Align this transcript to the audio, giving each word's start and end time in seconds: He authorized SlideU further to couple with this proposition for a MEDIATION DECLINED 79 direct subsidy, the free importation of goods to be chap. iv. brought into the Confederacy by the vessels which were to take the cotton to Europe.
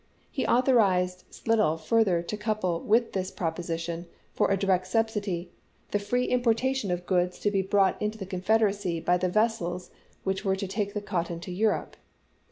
He 0.31 0.47
authorized 0.47 1.29
SlideU 1.29 1.79
further 1.79 2.23
to 2.23 2.35
couple 2.35 2.79
with 2.81 3.13
this 3.13 3.29
proposition 3.29 4.07
for 4.33 4.47
a 4.47 4.53
MEDIATION 4.53 4.59
DECLINED 4.69 4.87
79 4.87 4.87
direct 4.87 4.87
subsidy, 4.87 5.51
the 5.91 5.99
free 5.99 6.25
importation 6.25 6.89
of 6.89 7.05
goods 7.05 7.37
to 7.37 7.51
be 7.51 7.61
chap. 7.61 7.65
iv. 7.65 7.69
brought 7.69 8.01
into 8.01 8.17
the 8.17 8.25
Confederacy 8.25 8.99
by 8.99 9.17
the 9.17 9.29
vessels 9.29 9.91
which 10.23 10.43
were 10.43 10.55
to 10.55 10.65
take 10.67 10.95
the 10.95 11.01
cotton 11.01 11.39
to 11.41 11.51
Europe. 11.51 11.97